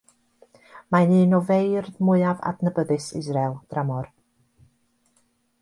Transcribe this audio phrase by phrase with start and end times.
[0.95, 4.11] Mae'n un o feirdd mwyaf adnabyddus Israel dramor.